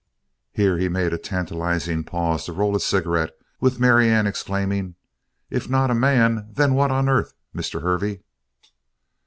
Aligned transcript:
Here 0.51 0.79
he 0.79 0.89
made 0.89 1.13
a 1.13 1.19
tantalizing 1.19 2.03
pause 2.03 2.45
to 2.45 2.53
roll 2.53 2.75
a 2.75 2.79
cigarette 2.79 3.35
with 3.59 3.79
Marianne 3.79 4.25
exclaiming: 4.25 4.95
"If 5.51 5.69
not 5.69 5.91
a 5.91 5.93
man, 5.93 6.47
then 6.51 6.73
what 6.73 6.89
on 6.89 7.07
earth, 7.07 7.35
Mr. 7.55 7.83
Hervey?" 7.83 8.21